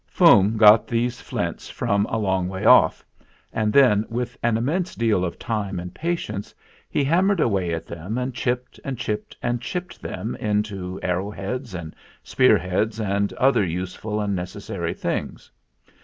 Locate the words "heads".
11.29-11.75, 12.57-12.99